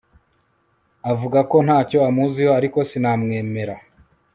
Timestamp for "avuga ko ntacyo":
1.11-1.97